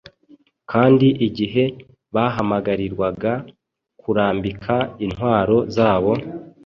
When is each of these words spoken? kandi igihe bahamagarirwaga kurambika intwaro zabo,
kandi 0.71 1.07
igihe 1.27 1.63
bahamagarirwaga 2.13 3.33
kurambika 4.01 4.75
intwaro 5.05 5.57
zabo, 5.75 6.11